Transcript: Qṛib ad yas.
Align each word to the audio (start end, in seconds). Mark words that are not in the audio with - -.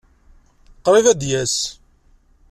Qṛib 0.85 1.05
ad 1.11 1.21
yas. 1.29 1.57